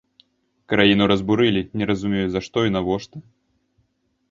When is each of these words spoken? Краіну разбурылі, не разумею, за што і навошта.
Краіну 0.71 1.07
разбурылі, 1.11 1.61
не 1.81 1.85
разумею, 1.91 2.25
за 2.33 2.43
што 2.49 2.59
і 2.71 2.75
навошта. 2.79 3.17